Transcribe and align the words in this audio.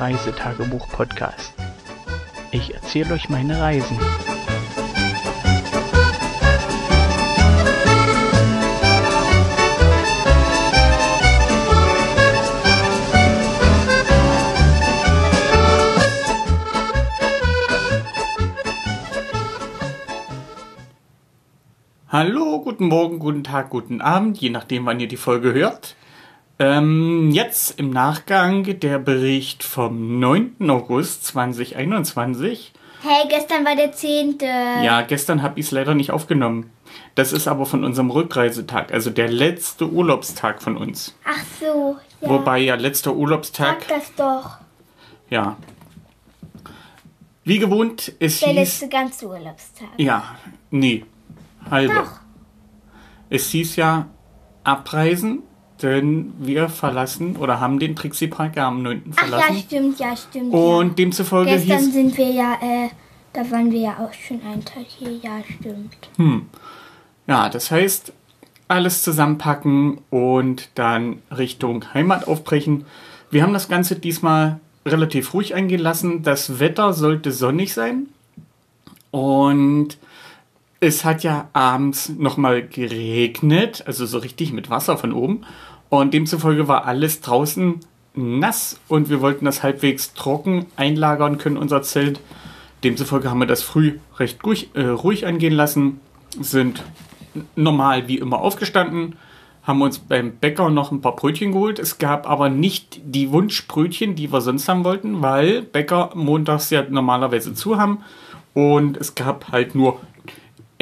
Reisetagebuch-Podcast. 0.00 1.54
Ich 2.50 2.74
erzähle 2.74 3.14
euch 3.14 3.28
meine 3.28 3.60
Reisen. 3.60 3.98
Hallo, 22.08 22.60
guten 22.60 22.86
Morgen, 22.86 23.18
guten 23.18 23.42
Tag, 23.42 23.70
guten 23.70 24.00
Abend, 24.00 24.38
je 24.38 24.50
nachdem, 24.50 24.86
wann 24.86 25.00
ihr 25.00 25.08
die 25.08 25.16
Folge 25.16 25.52
hört. 25.52 25.96
Ähm, 26.58 27.30
jetzt 27.32 27.78
im 27.80 27.90
Nachgang 27.90 28.78
der 28.78 28.98
Bericht 28.98 29.64
vom 29.64 30.20
9. 30.20 30.70
August 30.70 31.24
2021. 31.26 32.72
Hey, 33.02 33.28
gestern 33.28 33.64
war 33.64 33.76
der 33.76 33.92
10. 33.92 34.38
Ja, 34.82 35.02
gestern 35.02 35.42
habe 35.42 35.58
ich 35.60 35.66
es 35.66 35.72
leider 35.72 35.94
nicht 35.94 36.10
aufgenommen. 36.10 36.70
Das 37.16 37.32
ist 37.32 37.48
aber 37.48 37.66
von 37.66 37.84
unserem 37.84 38.10
Rückreisetag, 38.10 38.92
also 38.92 39.10
der 39.10 39.28
letzte 39.28 39.88
Urlaubstag 39.90 40.62
von 40.62 40.76
uns. 40.76 41.14
Ach 41.24 41.42
so, 41.60 41.96
ja. 42.20 42.28
Wobei 42.28 42.58
ja 42.60 42.76
letzter 42.76 43.14
Urlaubstag, 43.14 43.78
Sag 43.80 43.88
das 43.88 44.14
doch. 44.14 44.58
ja. 45.30 45.56
Wie 47.46 47.58
gewohnt, 47.58 48.10
es 48.20 48.40
Der 48.40 48.50
hieß. 48.50 48.56
letzte 48.58 48.88
ganze 48.88 49.28
Urlaubstag. 49.28 49.88
Ja, 49.98 50.36
nee, 50.70 51.04
halbe. 51.70 51.92
Doch. 51.94 52.20
Es 53.28 53.50
hieß 53.50 53.76
ja 53.76 54.06
abreisen, 54.62 55.42
denn 55.82 56.32
wir 56.38 56.68
verlassen 56.68 57.36
oder 57.36 57.60
haben 57.60 57.78
den 57.78 57.96
Trixie 57.96 58.28
Park 58.28 58.56
ja 58.56 58.68
am 58.68 58.82
9. 58.82 59.02
Ach 59.04 59.22
ja, 59.22 59.28
verlassen. 59.28 59.56
stimmt, 59.66 59.98
ja, 59.98 60.16
stimmt. 60.16 60.52
Und 60.54 60.88
ja. 60.88 60.94
demzufolge 60.94 61.50
Gestern 61.50 61.78
hieß. 61.78 61.92
sind 61.92 62.18
wir 62.18 62.30
ja, 62.30 62.54
äh, 62.60 62.88
da 63.32 63.50
waren 63.50 63.70
wir 63.70 63.80
ja 63.80 63.98
auch 63.98 64.12
schon 64.12 64.40
einen 64.42 64.64
Tag 64.64 64.84
hier. 64.86 65.12
Ja, 65.22 65.40
stimmt. 65.58 65.96
Ja, 67.26 67.48
das 67.48 67.70
heißt, 67.70 68.12
alles 68.68 69.02
zusammenpacken 69.02 69.98
und 70.10 70.68
dann 70.74 71.22
Richtung 71.36 71.84
Heimat 71.94 72.28
aufbrechen. 72.28 72.84
Wir 73.30 73.42
haben 73.42 73.52
das 73.52 73.68
Ganze 73.68 73.96
diesmal 73.96 74.60
relativ 74.86 75.34
ruhig 75.34 75.54
eingehen 75.54 75.80
lassen. 75.80 76.22
Das 76.22 76.60
Wetter 76.60 76.92
sollte 76.92 77.32
sonnig 77.32 77.74
sein. 77.74 78.08
Und 79.10 79.98
es 80.84 81.04
hat 81.04 81.22
ja 81.22 81.48
abends 81.52 82.10
nochmal 82.10 82.66
geregnet, 82.66 83.82
also 83.86 84.06
so 84.06 84.18
richtig 84.18 84.52
mit 84.52 84.70
Wasser 84.70 84.96
von 84.96 85.12
oben. 85.12 85.42
Und 85.88 86.14
demzufolge 86.14 86.68
war 86.68 86.86
alles 86.86 87.20
draußen 87.20 87.80
nass 88.14 88.80
und 88.88 89.10
wir 89.10 89.20
wollten 89.20 89.44
das 89.44 89.62
halbwegs 89.62 90.14
trocken 90.14 90.66
einlagern 90.76 91.38
können, 91.38 91.56
unser 91.56 91.82
Zelt. 91.82 92.20
Demzufolge 92.84 93.30
haben 93.30 93.40
wir 93.40 93.46
das 93.46 93.62
früh 93.62 93.98
recht 94.18 94.44
ruhig, 94.44 94.70
äh, 94.74 94.82
ruhig 94.82 95.26
angehen 95.26 95.54
lassen, 95.54 96.00
sind 96.38 96.82
normal 97.56 98.08
wie 98.08 98.18
immer 98.18 98.38
aufgestanden, 98.40 99.16
haben 99.62 99.82
uns 99.82 99.98
beim 99.98 100.32
Bäcker 100.32 100.70
noch 100.70 100.92
ein 100.92 101.00
paar 101.00 101.16
Brötchen 101.16 101.52
geholt. 101.52 101.78
Es 101.78 101.98
gab 101.98 102.28
aber 102.28 102.50
nicht 102.50 103.00
die 103.04 103.30
Wunschbrötchen, 103.32 104.14
die 104.14 104.32
wir 104.32 104.40
sonst 104.42 104.68
haben 104.68 104.84
wollten, 104.84 105.22
weil 105.22 105.62
Bäcker 105.62 106.10
montags 106.14 106.70
ja 106.70 106.84
normalerweise 106.88 107.54
zu 107.54 107.78
haben. 107.78 108.00
Und 108.52 108.96
es 108.98 109.14
gab 109.14 109.50
halt 109.50 109.74
nur 109.74 110.00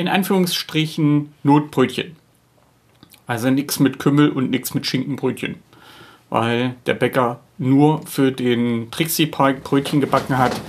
in 0.02 0.08
Anführungsstrichen 0.08 1.32
Notbrötchen. 1.44 2.16
Also 3.28 3.50
nichts 3.50 3.78
mit 3.78 4.00
Kümmel 4.00 4.30
und 4.30 4.50
nichts 4.50 4.74
mit 4.74 4.84
Schinkenbrötchen. 4.84 5.56
Weil 6.28 6.74
der 6.86 6.94
Bäcker 6.94 7.38
nur 7.56 8.04
für 8.04 8.32
den 8.32 8.90
Trixie 8.90 9.26
Park 9.26 9.62
Brötchen 9.62 10.00
gebacken 10.00 10.38
hat 10.38 10.60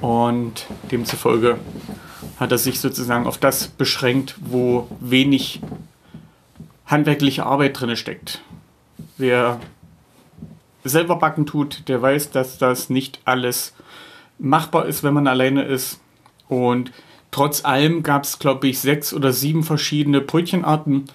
und 0.00 0.66
demzufolge 0.90 1.58
hat 2.40 2.50
er 2.50 2.58
sich 2.58 2.80
sozusagen 2.80 3.28
auf 3.28 3.38
das 3.38 3.68
beschränkt, 3.68 4.34
wo 4.40 4.88
wenig 4.98 5.60
handwerkliche 6.86 7.46
Arbeit 7.46 7.80
drin 7.80 7.94
steckt. 7.94 8.42
Wer 9.16 9.60
selber 10.82 11.16
backen 11.16 11.46
tut, 11.46 11.88
der 11.88 12.02
weiß, 12.02 12.32
dass 12.32 12.58
das 12.58 12.90
nicht 12.90 13.20
alles 13.24 13.74
machbar 14.40 14.86
ist, 14.86 15.04
wenn 15.04 15.14
man 15.14 15.28
alleine 15.28 15.62
ist. 15.62 16.00
Und 16.48 16.90
trotz 17.32 17.64
allem 17.64 18.04
gab 18.04 18.22
es, 18.22 18.38
glaube 18.38 18.68
ich, 18.68 18.78
sechs 18.78 19.12
oder 19.12 19.32
sieben 19.32 19.64
verschiedene 19.64 20.20
Brötchenarten. 20.20 21.06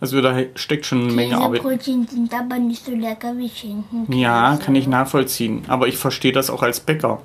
Also 0.00 0.20
da 0.20 0.36
steckt 0.56 0.84
schon 0.84 1.02
eine 1.02 1.12
Menge 1.12 1.34
Diese 1.34 1.40
Arbeit. 1.42 1.62
Brötchen 1.62 2.06
sind 2.06 2.34
aber 2.34 2.58
nicht 2.58 2.84
so 2.84 2.92
lecker 2.92 3.36
wie 3.38 3.48
Schinken. 3.48 4.12
Ja, 4.12 4.56
kann 4.56 4.74
ich 4.74 4.88
nachvollziehen. 4.88 5.64
Aber 5.68 5.86
ich 5.86 5.96
verstehe 5.96 6.32
das 6.32 6.50
auch 6.50 6.62
als 6.62 6.80
Bäcker, 6.80 7.22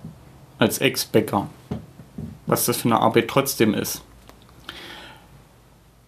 als 0.59 0.77
Ex-Bäcker, 0.77 1.49
was 2.45 2.65
das 2.65 2.77
für 2.77 2.85
eine 2.85 2.99
Arbeit 2.99 3.27
trotzdem 3.27 3.73
ist. 3.73 4.03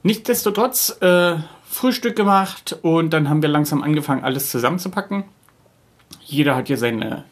Nichtsdestotrotz 0.04 0.98
äh, 1.02 1.38
Frühstück 1.66 2.16
gemacht 2.16 2.78
und 2.82 3.12
dann 3.12 3.30
haben 3.30 3.42
wir 3.42 3.50
langsam 3.50 3.84
angefangen, 3.84 4.24
alles 4.24 4.52
zusammenzupacken. 4.52 5.24
Jeder 6.22 6.56
hat 6.56 6.68
hier 6.68 6.78
seine 6.78 7.24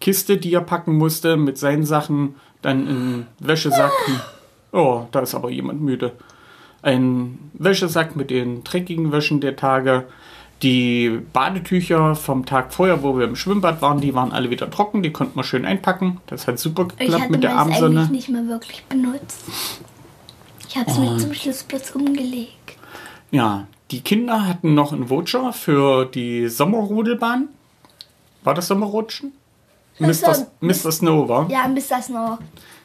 Kiste, 0.00 0.36
die 0.36 0.52
er 0.52 0.60
packen 0.60 0.96
musste, 0.96 1.36
mit 1.36 1.58
seinen 1.58 1.84
Sachen, 1.84 2.36
dann 2.62 2.86
in 2.86 3.26
Wäschesack. 3.40 3.92
Oh, 4.72 5.06
da 5.12 5.20
ist 5.20 5.34
aber 5.34 5.50
jemand 5.50 5.80
müde. 5.80 6.12
Ein 6.82 7.50
Wäschesack 7.54 8.16
mit 8.16 8.30
den 8.30 8.62
dreckigen 8.64 9.10
Wäschen 9.12 9.40
der 9.40 9.56
Tage. 9.56 10.06
Die 10.62 11.20
Badetücher 11.32 12.16
vom 12.16 12.44
Tag 12.44 12.72
vorher, 12.74 13.02
wo 13.02 13.16
wir 13.16 13.26
im 13.26 13.36
Schwimmbad 13.36 13.80
waren, 13.80 14.00
die 14.00 14.14
waren 14.14 14.32
alle 14.32 14.50
wieder 14.50 14.70
trocken. 14.70 15.02
Die 15.02 15.12
konnten 15.12 15.36
wir 15.36 15.44
schön 15.44 15.64
einpacken. 15.64 16.20
Das 16.26 16.46
hat 16.48 16.58
super 16.58 16.88
Ich 16.92 16.98
geklappt 17.06 17.30
mit 17.30 17.42
der 17.44 17.54
meins 17.54 17.66
eigentlich 17.66 17.82
Abendsonne. 17.82 18.10
nicht 18.10 18.28
mehr 18.28 18.46
wirklich 18.48 18.84
benutzt. 18.84 19.44
Ich 20.68 20.76
habe 20.76 20.90
es 20.90 20.98
mir 20.98 21.16
zum 21.16 21.32
Schluss 21.32 21.62
bloß 21.62 21.92
umgelegt. 21.92 22.76
Ja, 23.30 23.66
die 23.90 24.00
Kinder 24.00 24.46
hatten 24.46 24.74
noch 24.74 24.92
einen 24.92 25.08
Voucher 25.10 25.52
für 25.52 26.04
die 26.06 26.48
Sommerrodelbahn. 26.48 27.48
War 28.44 28.54
das 28.54 28.68
Sommerrutschen? 28.68 29.32
Mr. 29.98 30.46
Mr. 30.60 30.92
Snow 30.92 31.28
war. 31.28 31.50
Ja, 31.50 31.68
das 31.68 32.08
noch. 32.08 32.38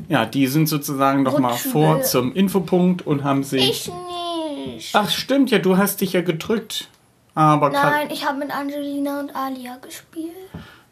Ja, 0.10 0.26
die 0.26 0.48
sind 0.48 0.68
sozusagen 0.68 1.24
noch 1.24 1.40
mal 1.40 1.52
Rutschen 1.52 1.72
vor 1.72 2.02
zum 2.02 2.34
Infopunkt 2.34 3.06
und 3.06 3.24
haben 3.24 3.44
sich. 3.44 3.70
Ich 3.70 3.92
nicht. 4.66 4.96
Ach, 4.96 5.10
stimmt, 5.10 5.52
ja, 5.52 5.60
du 5.60 5.78
hast 5.78 6.02
dich 6.02 6.14
ja 6.14 6.22
gedrückt. 6.22 6.90
Aber 7.36 7.72
K 7.72 7.82
Nein, 7.82 8.08
ich 8.12 8.28
habe 8.28 8.40
mit 8.40 8.56
Angelina 8.56 9.20
und 9.20 9.36
Alia 9.36 9.78
gespielt. 9.78 10.32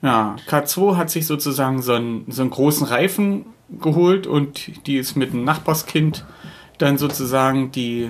ja, 0.02 0.36
K2 0.50 0.98
hat 0.98 1.09
sich 1.12 1.28
sozusagen 1.28 1.82
so 1.82 1.94
einen, 1.94 2.26
so 2.32 2.42
einen 2.42 2.50
großen 2.50 2.88
Reifen 2.88 3.46
geholt 3.70 4.26
und 4.28 4.88
die 4.88 4.98
ist 4.98 5.16
mit 5.16 5.34
einem 5.34 5.44
Nachbarskind 5.44 6.26
dann 6.78 6.98
sozusagen 6.98 7.72
die 7.72 8.09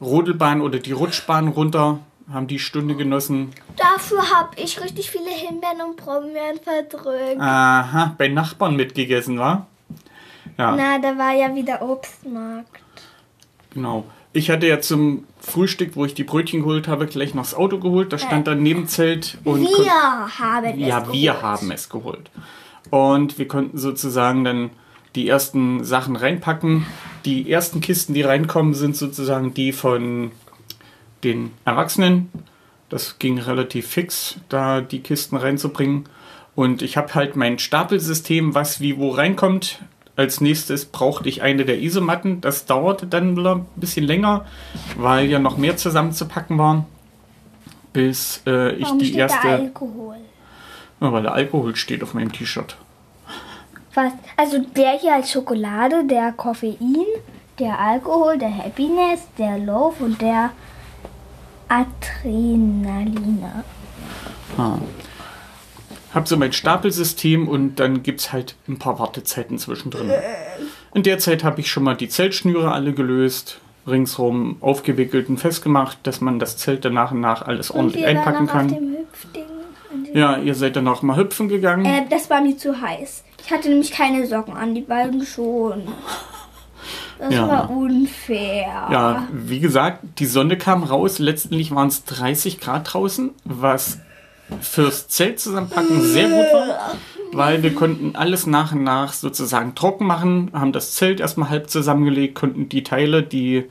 Rodelbahn 0.00 0.60
oder 0.60 0.80
die 0.80 0.92
Rutschbahn 0.92 1.48
runter, 1.48 2.00
haben 2.32 2.46
die 2.46 2.58
Stunde 2.58 2.94
genossen. 2.96 3.50
Dafür 3.76 4.18
habe 4.30 4.50
ich 4.56 4.80
richtig 4.82 5.10
viele 5.10 5.30
Himbeeren 5.30 5.80
und 5.88 5.96
Brombeeren 5.96 6.58
verdrückt. 6.62 7.40
Aha, 7.40 8.14
bei 8.16 8.28
Nachbarn 8.28 8.76
mitgegessen, 8.76 9.38
war? 9.38 9.66
Ja, 10.58 10.74
Na, 10.76 10.98
da 10.98 11.18
war 11.18 11.34
ja 11.34 11.54
wieder 11.54 11.82
Obstmarkt. 11.82 12.80
genau. 13.72 14.04
Ich 14.36 14.50
hatte 14.50 14.66
ja 14.66 14.80
zum 14.80 15.26
Frühstück, 15.38 15.94
wo 15.94 16.04
ich 16.04 16.14
die 16.14 16.24
Brötchen 16.24 16.60
geholt 16.62 16.88
habe, 16.88 17.06
gleich 17.06 17.34
noch 17.34 17.44
das 17.44 17.54
Auto 17.54 17.78
geholt. 17.78 18.12
Da 18.12 18.18
stand 18.18 18.48
dann 18.48 18.64
neben 18.64 18.88
Zelt 18.88 19.38
und 19.44 19.60
Wir 19.62 19.94
haben 20.40 20.64
es 20.80 20.88
Ja, 20.88 21.12
wir 21.12 21.30
geholt. 21.32 21.42
haben 21.44 21.70
es 21.70 21.88
geholt. 21.88 22.30
Und 22.90 23.38
wir 23.38 23.46
konnten 23.46 23.78
sozusagen 23.78 24.42
dann 24.42 24.70
die 25.14 25.28
ersten 25.28 25.84
Sachen 25.84 26.16
reinpacken. 26.16 26.84
Die 27.24 27.48
ersten 27.48 27.80
Kisten, 27.80 28.12
die 28.12 28.22
reinkommen, 28.22 28.74
sind 28.74 28.96
sozusagen 28.96 29.54
die 29.54 29.70
von 29.70 30.32
den 31.24 31.52
Erwachsenen. 31.64 32.30
Das 32.88 33.18
ging 33.18 33.38
relativ 33.38 33.88
fix, 33.88 34.36
da 34.48 34.80
die 34.80 35.00
Kisten 35.00 35.36
reinzubringen. 35.36 36.04
Und 36.54 36.82
ich 36.82 36.96
habe 36.96 37.14
halt 37.14 37.34
mein 37.34 37.58
Stapelsystem, 37.58 38.54
was 38.54 38.80
wie 38.80 38.98
wo 38.98 39.10
reinkommt. 39.10 39.80
Als 40.16 40.40
nächstes 40.40 40.84
brauchte 40.84 41.28
ich 41.28 41.42
eine 41.42 41.64
der 41.64 41.80
Isomatten. 41.80 42.40
Das 42.40 42.66
dauerte 42.66 43.06
dann 43.06 43.36
wieder 43.36 43.56
ein 43.56 43.66
bisschen 43.74 44.04
länger, 44.04 44.44
weil 44.96 45.28
ja 45.28 45.40
noch 45.40 45.56
mehr 45.56 45.76
zusammenzupacken 45.76 46.56
waren. 46.56 46.84
Bis 47.92 48.42
äh, 48.46 48.74
ich 48.74 48.84
Warum 48.84 48.98
die 49.00 49.06
steht 49.06 49.18
erste. 49.18 49.48
da 49.48 49.54
Alkohol? 49.56 50.16
Ja, 51.00 51.12
weil 51.12 51.22
der 51.22 51.34
Alkohol 51.34 51.74
steht 51.74 52.02
auf 52.02 52.14
meinem 52.14 52.30
T-Shirt. 52.30 52.76
Was? 53.94 54.12
Also 54.36 54.58
der 54.58 54.98
hier 54.98 55.14
als 55.14 55.32
Schokolade, 55.32 56.04
der 56.06 56.32
Koffein, 56.32 57.06
der 57.58 57.78
Alkohol, 57.78 58.38
der 58.38 58.56
Happiness, 58.56 59.20
der 59.38 59.58
Love 59.58 60.04
und 60.04 60.20
der 60.20 60.50
Adrenalina. 61.74 63.64
Ah. 64.56 64.78
Hab 66.14 66.28
so 66.28 66.36
mein 66.36 66.52
Stapelsystem 66.52 67.48
und 67.48 67.76
dann 67.76 68.04
gibt's 68.04 68.32
halt 68.32 68.54
ein 68.68 68.78
paar 68.78 69.00
Wartezeiten 69.00 69.58
zwischendrin. 69.58 70.12
In 70.94 71.02
der 71.02 71.18
Zeit 71.18 71.42
habe 71.42 71.60
ich 71.60 71.68
schon 71.68 71.82
mal 71.82 71.96
die 71.96 72.08
Zeltschnüre 72.08 72.70
alle 72.70 72.92
gelöst, 72.92 73.58
ringsrum 73.88 74.58
aufgewickelt 74.60 75.28
und 75.28 75.38
festgemacht, 75.38 75.98
dass 76.04 76.20
man 76.20 76.38
das 76.38 76.56
Zelt 76.56 76.84
dann 76.84 76.94
nach 76.94 77.10
und 77.10 77.20
nach 77.20 77.42
alles 77.42 77.70
Und 77.70 77.78
ordentlich 77.78 78.06
einpacken 78.06 78.46
kann. 78.46 78.96
Ja, 80.12 80.36
ihr 80.36 80.54
seid 80.54 80.76
dann 80.76 80.86
auch 80.86 81.02
mal 81.02 81.16
hüpfen 81.16 81.48
gegangen. 81.48 81.84
Äh, 81.84 82.04
das 82.08 82.30
war 82.30 82.40
mir 82.40 82.56
zu 82.56 82.80
heiß. 82.80 83.24
Ich 83.44 83.52
hatte 83.52 83.68
nämlich 83.68 83.90
keine 83.90 84.26
Socken 84.28 84.54
an, 84.54 84.74
die 84.74 84.80
beiden 84.80 85.26
schon. 85.26 85.88
Das 87.24 87.32
Ja. 87.32 87.48
war 87.48 87.70
unfair. 87.70 88.88
Ja, 88.90 89.28
wie 89.32 89.58
gesagt, 89.58 90.00
die 90.18 90.26
Sonne 90.26 90.58
kam 90.58 90.82
raus. 90.82 91.18
Letztendlich 91.18 91.74
waren 91.74 91.88
es 91.88 92.04
30 92.04 92.60
Grad 92.60 92.92
draußen, 92.92 93.30
was 93.44 93.98
fürs 94.60 95.08
Zelt 95.08 95.40
zusammenpacken 95.40 96.02
sehr 96.02 96.28
gut 96.28 96.44
war, 96.52 96.96
weil 97.32 97.62
wir 97.62 97.74
konnten 97.74 98.14
alles 98.14 98.46
nach 98.46 98.72
und 98.72 98.84
nach 98.84 99.14
sozusagen 99.14 99.74
trocken 99.74 100.06
machen, 100.06 100.50
haben 100.52 100.72
das 100.72 100.92
Zelt 100.92 101.18
erstmal 101.20 101.48
halb 101.48 101.70
zusammengelegt, 101.70 102.34
konnten 102.34 102.68
die 102.68 102.82
Teile, 102.82 103.22
die 103.22 103.64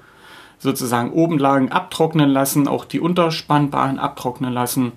sozusagen 0.58 1.12
oben 1.12 1.38
lagen, 1.38 1.72
abtrocknen 1.72 2.32
lassen, 2.32 2.68
auch 2.68 2.86
die 2.86 3.00
Unterspannbaren 3.00 4.00
abtrocknen 4.00 4.52
lassen, 4.52 4.94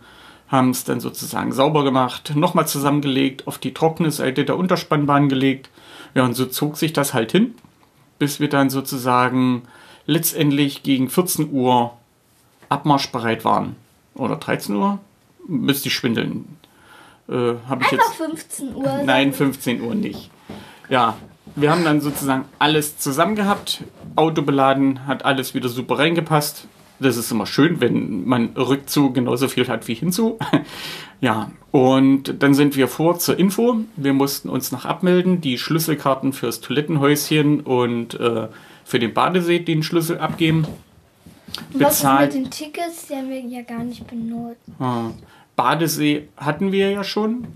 haben 0.48 0.70
es 0.70 0.84
dann 0.84 1.00
sozusagen 1.00 1.52
sauber 1.52 1.84
gemacht, 1.84 2.32
nochmal 2.34 2.66
zusammengelegt, 2.66 3.46
auf 3.46 3.58
die 3.58 3.74
trockene 3.74 4.10
Seite 4.10 4.46
der 4.46 4.56
Unterspannbahn 4.56 5.28
gelegt. 5.28 5.68
Ja, 6.14 6.24
und 6.24 6.32
so 6.32 6.46
zog 6.46 6.78
sich 6.78 6.94
das 6.94 7.12
halt 7.12 7.32
hin 7.32 7.54
bis 8.18 8.40
wir 8.40 8.48
dann 8.48 8.70
sozusagen 8.70 9.62
letztendlich 10.06 10.82
gegen 10.82 11.08
14 11.08 11.50
Uhr 11.52 11.92
abmarschbereit 12.68 13.44
waren. 13.44 13.76
Oder 14.14 14.36
13 14.36 14.76
Uhr? 14.76 14.98
Müsste 15.46 15.88
ich 15.88 15.94
schwindeln. 15.94 16.56
Äh, 17.28 17.54
Habe 17.68 17.84
ich 17.84 17.92
Einfach 17.92 17.92
jetzt. 17.92 18.14
15 18.14 18.74
Uhr. 18.74 19.02
Nein, 19.04 19.32
15 19.32 19.80
Uhr 19.80 19.94
nicht. 19.94 20.30
Ja, 20.88 21.16
wir 21.54 21.70
haben 21.70 21.84
dann 21.84 22.00
sozusagen 22.00 22.44
alles 22.58 22.98
zusammen 22.98 23.34
gehabt, 23.34 23.82
Auto 24.14 24.42
beladen, 24.42 25.06
hat 25.06 25.24
alles 25.24 25.54
wieder 25.54 25.68
super 25.68 25.98
reingepasst. 25.98 26.66
Das 26.98 27.16
ist 27.16 27.30
immer 27.30 27.46
schön, 27.46 27.80
wenn 27.80 28.26
man 28.26 28.50
Rückzu 28.56 29.12
genauso 29.12 29.48
viel 29.48 29.68
hat 29.68 29.88
wie 29.88 29.94
hinzu. 29.94 30.38
Ja, 31.20 31.50
und 31.70 32.42
dann 32.42 32.52
sind 32.52 32.76
wir 32.76 32.88
vor 32.88 33.18
zur 33.18 33.38
Info. 33.38 33.78
Wir 33.96 34.12
mussten 34.12 34.50
uns 34.50 34.70
noch 34.70 34.84
abmelden, 34.84 35.40
die 35.40 35.56
Schlüsselkarten 35.56 36.34
fürs 36.34 36.60
Toilettenhäuschen 36.60 37.60
und 37.60 38.20
äh, 38.20 38.48
für 38.84 38.98
den 38.98 39.14
Badesee 39.14 39.60
den 39.60 39.82
Schlüssel 39.82 40.18
abgeben. 40.18 40.66
Was 41.72 41.94
ist 41.94 42.02
bezahlt. 42.02 42.34
mit 42.34 42.44
den 42.44 42.50
Tickets? 42.50 43.06
Die 43.08 43.14
haben 43.14 43.30
wir 43.30 43.40
ja 43.40 43.62
gar 43.62 43.82
nicht 43.82 44.06
benutzt. 44.06 44.60
Ah, 44.78 45.10
Badesee 45.56 46.28
hatten 46.36 46.70
wir 46.70 46.90
ja 46.90 47.02
schon. 47.02 47.46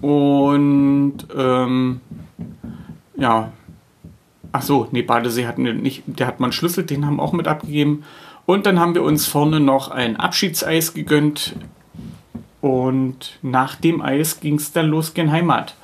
Und 0.00 1.18
ähm, 1.36 2.00
ja. 3.16 3.52
Ach 4.50 4.62
so, 4.62 4.88
nee, 4.90 5.02
Badesee 5.02 5.46
hatten 5.46 5.64
wir 5.64 5.74
nicht. 5.74 6.02
Der 6.06 6.26
hat 6.26 6.40
man 6.40 6.52
Schlüssel, 6.52 6.84
den 6.84 7.06
haben 7.06 7.16
wir 7.16 7.22
auch 7.22 7.32
mit 7.32 7.46
abgegeben. 7.46 8.04
Und 8.48 8.64
dann 8.64 8.80
haben 8.80 8.94
wir 8.94 9.02
uns 9.02 9.26
vorne 9.26 9.60
noch 9.60 9.90
ein 9.90 10.16
Abschiedseis 10.16 10.94
gegönnt. 10.94 11.54
Und 12.62 13.38
nach 13.42 13.74
dem 13.74 14.00
Eis 14.00 14.40
ging 14.40 14.54
es 14.54 14.72
dann 14.72 14.86
los 14.86 15.12
gen 15.12 15.30
Heimat. 15.30 15.74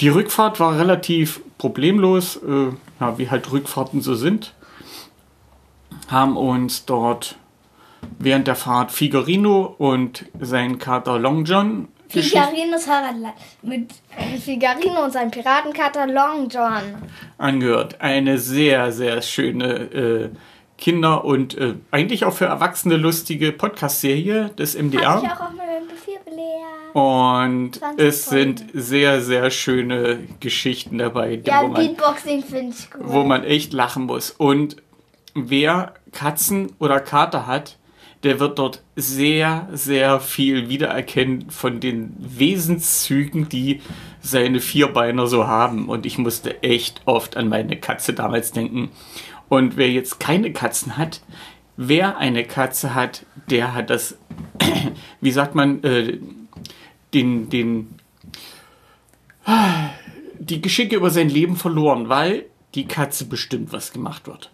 Die 0.00 0.08
Rückfahrt 0.08 0.58
war 0.58 0.76
relativ 0.76 1.40
problemlos, 1.56 2.34
äh, 2.38 2.72
ja, 2.98 3.16
wie 3.16 3.30
halt 3.30 3.52
Rückfahrten 3.52 4.00
so 4.00 4.16
sind. 4.16 4.54
Haben 6.08 6.36
uns 6.36 6.84
dort 6.84 7.36
während 8.18 8.48
der 8.48 8.56
Fahrt 8.56 8.90
Figarino 8.90 9.76
und 9.78 10.24
sein 10.40 10.78
Kater 10.78 11.16
Long 11.16 11.44
John. 11.44 11.86
Figarinos 12.08 12.88
mit 13.62 13.92
Figarino 14.44 15.04
und 15.04 15.12
seinem 15.12 15.30
Piratenkater 15.30 16.08
Long 16.08 16.48
John. 16.48 16.82
angehört. 17.38 18.00
Eine 18.00 18.38
sehr, 18.38 18.90
sehr 18.90 19.22
schöne 19.22 19.74
äh, 19.92 20.30
Kinder- 20.80 21.24
und 21.24 21.56
äh, 21.58 21.74
eigentlich 21.90 22.24
auch 22.24 22.32
für 22.32 22.46
Erwachsene 22.46 22.96
lustige 22.96 23.52
Podcast-Serie 23.52 24.50
des 24.58 24.74
Hab 24.74 24.80
ich 24.80 24.86
MDR. 24.92 25.18
auch 25.18 25.22
auf 25.40 25.50
meinem 25.54 25.84
MP4 25.84 26.24
belehrt. 26.24 26.94
Und 26.94 27.76
20 27.76 28.06
es 28.06 28.26
sind 28.26 28.64
sehr, 28.72 29.20
sehr 29.20 29.50
schöne 29.50 30.18
Geschichten 30.40 30.98
dabei, 30.98 31.40
Ja, 31.44 31.62
wo, 31.62 31.68
man, 31.68 31.74
Beatboxing 31.86 32.42
finde 32.42 32.74
ich 32.76 32.90
gut. 32.90 33.02
wo 33.04 33.22
man 33.24 33.44
echt 33.44 33.72
lachen 33.72 34.04
muss. 34.06 34.30
Und 34.30 34.76
wer 35.34 35.94
Katzen 36.12 36.72
oder 36.80 36.98
Kater 36.98 37.46
hat, 37.46 37.76
der 38.22 38.40
wird 38.40 38.58
dort 38.58 38.82
sehr, 38.96 39.68
sehr 39.72 40.20
viel 40.20 40.68
wiedererkennen 40.68 41.50
von 41.50 41.80
den 41.80 42.14
Wesenszügen, 42.18 43.48
die 43.48 43.80
seine 44.20 44.60
Vierbeiner 44.60 45.26
so 45.26 45.46
haben. 45.46 45.88
Und 45.88 46.04
ich 46.04 46.18
musste 46.18 46.62
echt 46.62 47.00
oft 47.06 47.36
an 47.36 47.48
meine 47.48 47.76
Katze 47.76 48.12
damals 48.12 48.52
denken. 48.52 48.90
Und 49.50 49.76
wer 49.76 49.90
jetzt 49.90 50.20
keine 50.20 50.52
Katzen 50.52 50.96
hat, 50.96 51.22
wer 51.76 52.16
eine 52.18 52.44
Katze 52.44 52.94
hat, 52.94 53.26
der 53.50 53.74
hat 53.74 53.90
das, 53.90 54.16
wie 55.20 55.32
sagt 55.32 55.56
man, 55.56 55.82
äh, 55.82 56.18
den, 57.12 57.50
den, 57.50 57.96
die 60.38 60.62
Geschicke 60.62 60.94
über 60.94 61.10
sein 61.10 61.28
Leben 61.28 61.56
verloren, 61.56 62.08
weil 62.08 62.46
die 62.76 62.86
Katze 62.86 63.24
bestimmt, 63.24 63.72
was 63.72 63.92
gemacht 63.92 64.28
wird. 64.28 64.52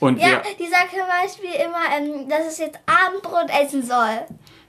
Und 0.00 0.18
Ja, 0.20 0.42
die 0.58 0.66
sagt 0.68 0.90
zum 0.90 1.00
Beispiel 1.08 1.50
immer, 1.60 1.96
ähm, 1.96 2.28
dass 2.28 2.46
es 2.46 2.58
jetzt 2.58 2.78
Abendbrot 2.86 3.50
essen 3.62 3.82
soll. 3.82 4.26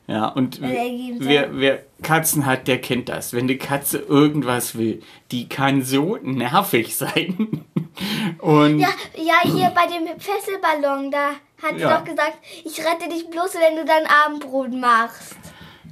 Ja, 0.08 0.28
und 0.30 0.60
wer, 0.60 1.50
wer 1.60 1.84
Katzen 2.02 2.48
hat, 2.48 2.68
der 2.68 2.82
kennt 2.82 3.10
das. 3.10 3.32
Wenn 3.34 3.44
eine 3.44 3.58
Katze 3.60 4.00
irgendwas 4.00 4.76
will, 4.76 5.04
die 5.32 5.48
kann 5.48 5.84
so 5.84 6.18
nervig 6.24 6.98
sein. 6.98 7.64
Und 8.40 8.80
Ja, 8.80 8.88
ja, 9.16 9.36
hier 9.44 9.72
bei 9.76 9.86
dem 9.86 10.08
Fesselballon, 10.20 11.12
da 11.12 11.32
hat 11.62 11.76
sie 11.76 11.82
Ja. 11.82 11.98
doch 12.00 12.06
gesagt, 12.06 12.38
ich 12.66 12.80
rette 12.80 13.08
dich 13.08 13.30
bloß, 13.30 13.54
wenn 13.56 13.76
du 13.78 13.86
dein 13.86 14.08
Abendbrot 14.08 14.72
machst. 14.74 15.36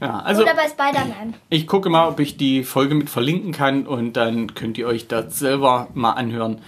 ja, 0.02 0.20
also 0.22 0.42
Oder 0.42 0.56
bei 0.56 0.68
Spider-Man. 0.68 1.36
ich 1.50 1.68
gucke 1.68 1.90
mal, 1.90 2.08
ob 2.08 2.20
ich 2.20 2.38
die 2.38 2.64
Folge 2.64 2.96
mit 2.96 3.12
verlinken 3.12 3.52
kann 3.52 3.86
und 3.86 4.14
dann 4.14 4.56
könnt 4.56 4.80
ihr 4.80 4.88
euch 4.88 5.08
das 5.08 5.38
selber 5.38 5.90
mal 5.94 6.14
anhören. 6.14 6.62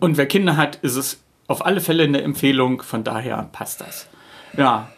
Und 0.00 0.16
wer 0.16 0.26
Kinder 0.26 0.56
hat, 0.56 0.76
ist 0.76 0.96
es 0.96 1.20
auf 1.46 1.64
alle 1.64 1.80
Fälle 1.80 2.04
eine 2.04 2.22
Empfehlung, 2.22 2.82
von 2.82 3.04
daher 3.04 3.48
passt 3.52 3.80
das. 3.80 4.08
Ja, 4.56 4.88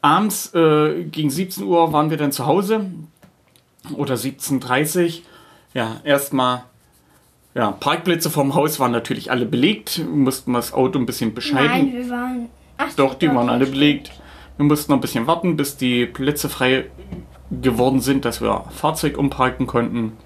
abends 0.00 0.54
äh, 0.54 1.04
gegen 1.04 1.30
17 1.30 1.64
Uhr 1.64 1.92
waren 1.92 2.10
wir 2.10 2.16
dann 2.16 2.32
zu 2.32 2.46
Hause 2.46 2.86
oder 3.94 4.14
17.30 4.14 5.04
Uhr. 5.06 5.22
Ja, 5.74 6.00
erstmal, 6.04 6.64
ja, 7.54 7.72
Parkplätze 7.72 8.30
vorm 8.30 8.54
Haus 8.54 8.78
waren 8.80 8.92
natürlich 8.92 9.30
alle 9.30 9.46
belegt, 9.46 10.02
mussten 10.08 10.52
wir 10.52 10.58
das 10.58 10.72
Auto 10.72 10.98
ein 10.98 11.06
bisschen 11.06 11.34
bescheiden. 11.34 11.68
Nein, 11.68 11.92
wir 11.92 12.10
waren. 12.10 12.48
Ach, 12.76 12.92
Doch, 12.94 13.14
die 13.14 13.28
waren 13.28 13.48
alle 13.48 13.66
belegt. 13.66 14.12
Wir 14.56 14.64
mussten 14.64 14.92
noch 14.92 14.98
ein 14.98 15.00
bisschen 15.00 15.26
warten, 15.26 15.56
bis 15.56 15.76
die 15.76 16.06
Plätze 16.06 16.48
frei 16.48 16.86
geworden 17.50 18.00
sind, 18.00 18.24
dass 18.24 18.40
wir 18.40 18.64
Fahrzeug 18.70 19.18
umparken 19.18 19.66
konnten. 19.66 20.16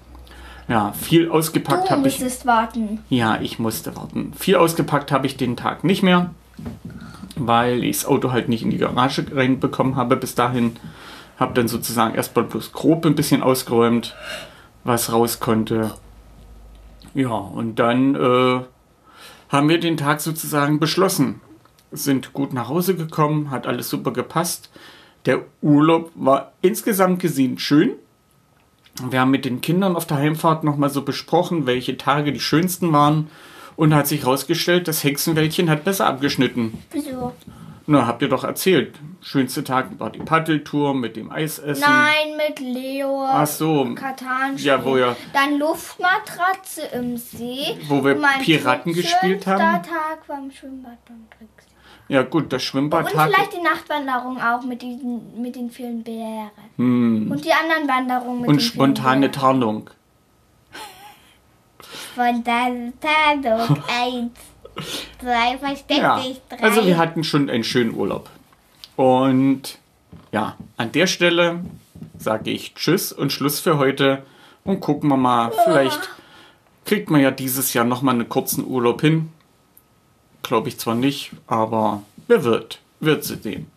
Ja, 0.67 0.93
viel 0.93 1.29
ausgepackt 1.29 1.87
Du 1.87 1.89
habe 1.91 2.07
ich. 2.07 2.19
müsstest 2.19 2.45
warten. 2.45 2.99
Ja, 3.09 3.39
ich 3.41 3.59
musste 3.59 3.95
warten. 3.95 4.33
Viel 4.37 4.55
ausgepackt 4.55 5.11
habe 5.11 5.27
ich 5.27 5.35
den 5.37 5.57
Tag 5.57 5.83
nicht 5.83 6.03
mehr, 6.03 6.29
weil 7.35 7.83
ich 7.83 7.97
das 7.97 8.05
Auto 8.05 8.31
halt 8.31 8.47
nicht 8.49 8.63
in 8.63 8.69
die 8.69 8.77
Garage 8.77 9.25
reinbekommen 9.33 9.95
habe 9.95 10.15
bis 10.15 10.35
dahin. 10.35 10.77
Habe 11.39 11.53
dann 11.53 11.67
sozusagen 11.67 12.15
erstmal 12.15 12.45
bloß 12.45 12.71
grob 12.71 13.05
ein 13.05 13.15
bisschen 13.15 13.43
ausgeräumt, 13.43 14.15
was 14.83 15.11
raus 15.11 15.39
konnte. 15.39 15.91
Ja, 17.13 17.29
und 17.29 17.75
dann 17.79 18.15
äh, 18.15 18.61
haben 19.49 19.69
wir 19.69 19.79
den 19.79 19.97
Tag 19.97 20.21
sozusagen 20.21 20.79
beschlossen. 20.79 21.41
Sind 21.91 22.33
gut 22.33 22.53
nach 22.53 22.69
Hause 22.69 22.95
gekommen, 22.95 23.51
hat 23.51 23.67
alles 23.67 23.89
super 23.89 24.11
gepasst. 24.11 24.69
Der 25.25 25.41
Urlaub 25.61 26.11
war 26.15 26.53
insgesamt 26.61 27.19
gesehen 27.19 27.59
schön. 27.59 27.91
Wir 29.01 29.19
haben 29.21 29.31
mit 29.31 29.45
den 29.45 29.61
Kindern 29.61 29.95
auf 29.95 30.05
der 30.05 30.17
Heimfahrt 30.17 30.63
nochmal 30.63 30.89
so 30.89 31.01
besprochen, 31.01 31.65
welche 31.65 31.97
Tage 31.97 32.31
die 32.31 32.39
schönsten 32.39 32.93
waren. 32.93 33.29
Und 33.75 33.95
hat 33.95 34.07
sich 34.07 34.21
herausgestellt, 34.21 34.87
das 34.87 35.03
Hexenwäldchen 35.03 35.67
hat 35.67 35.83
besser 35.83 36.05
abgeschnitten. 36.05 36.77
Wieso? 36.91 37.33
Na, 37.87 38.05
habt 38.05 38.21
ihr 38.21 38.29
doch 38.29 38.43
erzählt. 38.43 38.93
Schönste 39.19 39.63
Tag 39.63 39.99
war 39.99 40.11
die 40.11 40.19
Paddeltour 40.19 40.93
mit 40.93 41.15
dem 41.15 41.31
Eisessen. 41.31 41.83
Nein, 41.83 42.37
mit 42.37 42.59
Leo. 42.59 43.25
Ach 43.27 43.47
so. 43.47 43.93
Katan 43.95 44.57
Ja, 44.57 44.85
wo 44.85 44.95
ja- 44.95 45.15
Dann 45.33 45.57
Luftmatratze 45.57 46.81
im 46.93 47.17
See. 47.17 47.75
Wo 47.87 48.05
wir 48.05 48.15
Piraten 48.43 48.93
gespielt 48.93 49.47
haben. 49.47 49.59
schönster 49.59 49.91
Tag 49.91 50.29
war 50.29 50.37
im 50.37 50.51
Schwimmbad 50.51 51.03
beim 51.05 51.25
Brixen. 51.29 51.72
Ja 52.13 52.21
gut, 52.21 52.53
das 52.53 52.61
Und 52.61 52.67
Schwimmbadtag. 52.67 53.11
vielleicht 53.33 53.53
die 53.53 53.61
Nachtwanderung 53.61 54.39
auch 54.39 54.61
mit, 54.63 54.83
diesen, 54.83 55.41
mit 55.41 55.55
den 55.55 55.71
vielen 55.71 56.03
Bären. 56.03 56.51
Und 56.77 57.43
die 57.43 57.51
anderen 57.51 57.87
Wanderungen 57.87 58.41
mit 58.41 58.49
Hm. 58.49 58.49
Und 58.49 58.57
den 58.57 58.59
spontane 58.59 59.19
vielen 59.21 59.31
Tarnung. 59.31 59.89
Spontane 62.13 62.93
Tarnung. 62.99 63.83
Eins, 63.87 64.31
zwei, 65.19 65.57
versteck 65.57 65.97
Ja, 65.97 66.19
dich, 66.19 66.39
drei. 66.49 66.59
also 66.61 66.85
wir 66.85 66.97
hatten 66.97 67.23
schon 67.23 67.49
einen 67.49 67.63
schönen 67.63 67.95
Urlaub. 67.95 68.29
Und 68.95 69.79
ja, 70.31 70.55
an 70.77 70.91
der 70.91 71.07
Stelle 71.07 71.61
sage 72.17 72.51
ich 72.51 72.75
Tschüss 72.75 73.11
und 73.11 73.31
Schluss 73.31 73.59
für 73.59 73.77
heute 73.79 74.23
und 74.63 74.79
gucken 74.81 75.09
wir 75.09 75.17
mal, 75.17 75.51
vielleicht 75.65 76.09
kriegt 76.85 77.09
man 77.09 77.21
ja 77.21 77.31
dieses 77.31 77.73
Jahr 77.73 77.85
nochmal 77.85 78.13
einen 78.15 78.29
kurzen 78.29 78.65
Urlaub 78.67 79.01
hin. 79.01 79.29
Glaube 80.43 80.69
ich 80.69 80.77
zwar 80.77 80.95
nicht, 80.95 81.31
aber 81.47 82.03
wer 82.27 82.43
wird, 82.43 82.79
wird 82.99 83.23
sie 83.23 83.37
sehen. 83.37 83.71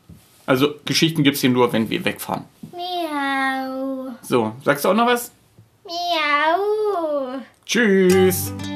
Also 0.44 0.74
Geschichten 0.84 1.22
gibt 1.22 1.36
es 1.36 1.40
hier 1.40 1.50
nur, 1.50 1.72
wenn 1.72 1.88
wir 1.88 2.04
wegfahren. 2.04 2.44
Miau. 2.72 4.12
So, 4.22 4.52
sagst 4.64 4.84
du 4.84 4.90
auch 4.90 4.94
noch 4.94 5.06
was? 5.06 5.32
Miau. 5.84 7.40
Tschüss. 7.64 8.52
Tschüss, 8.62 8.75